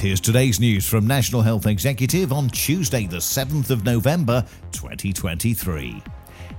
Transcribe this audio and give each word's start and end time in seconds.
Here's 0.00 0.18
today's 0.18 0.58
news 0.58 0.88
from 0.88 1.06
National 1.06 1.42
Health 1.42 1.66
Executive 1.66 2.32
on 2.32 2.48
Tuesday, 2.48 3.04
the 3.04 3.18
7th 3.18 3.68
of 3.68 3.84
November, 3.84 4.46
2023. 4.72 6.02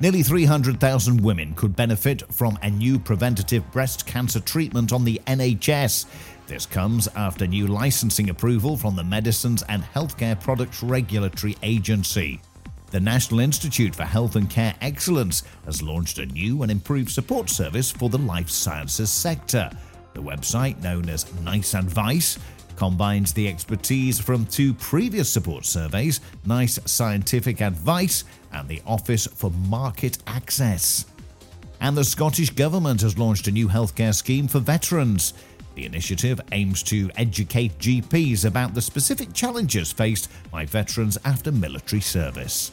Nearly 0.00 0.22
300,000 0.22 1.22
women 1.22 1.52
could 1.52 1.76
benefit 1.76 2.22
from 2.32 2.58
a 2.62 2.70
new 2.70 2.98
preventative 2.98 3.70
breast 3.72 4.06
cancer 4.06 4.40
treatment 4.40 4.90
on 4.90 5.04
the 5.04 5.20
NHS. 5.26 6.06
This 6.46 6.64
comes 6.64 7.08
after 7.08 7.46
new 7.46 7.66
licensing 7.66 8.30
approval 8.30 8.74
from 8.74 8.96
the 8.96 9.04
Medicines 9.04 9.62
and 9.68 9.82
Healthcare 9.82 10.40
Products 10.40 10.82
Regulatory 10.82 11.58
Agency. 11.62 12.40
The 12.90 13.00
National 13.00 13.40
Institute 13.40 13.94
for 13.94 14.04
Health 14.04 14.36
and 14.36 14.48
Care 14.48 14.74
Excellence 14.80 15.42
has 15.66 15.82
launched 15.82 16.18
a 16.18 16.24
new 16.24 16.62
and 16.62 16.72
improved 16.72 17.10
support 17.10 17.50
service 17.50 17.90
for 17.90 18.08
the 18.08 18.16
life 18.16 18.48
sciences 18.48 19.10
sector. 19.10 19.68
The 20.14 20.22
website, 20.22 20.82
known 20.82 21.10
as 21.10 21.30
NICE 21.42 21.74
Advice, 21.74 22.38
combines 22.76 23.32
the 23.32 23.48
expertise 23.48 24.20
from 24.20 24.46
two 24.46 24.74
previous 24.74 25.28
support 25.28 25.64
surveys 25.64 26.20
NICE 26.44 26.78
Scientific 26.84 27.60
Advice 27.60 28.24
and 28.52 28.68
the 28.68 28.82
Office 28.86 29.26
for 29.26 29.50
Market 29.68 30.18
Access. 30.26 31.06
And 31.80 31.96
the 31.96 32.04
Scottish 32.04 32.50
Government 32.50 33.00
has 33.02 33.18
launched 33.18 33.48
a 33.48 33.52
new 33.52 33.68
healthcare 33.68 34.14
scheme 34.14 34.48
for 34.48 34.60
veterans. 34.60 35.34
The 35.74 35.84
initiative 35.84 36.40
aims 36.52 36.82
to 36.84 37.10
educate 37.16 37.78
GPs 37.78 38.46
about 38.46 38.74
the 38.74 38.80
specific 38.80 39.32
challenges 39.34 39.92
faced 39.92 40.30
by 40.50 40.64
veterans 40.64 41.18
after 41.24 41.52
military 41.52 42.00
service. 42.00 42.72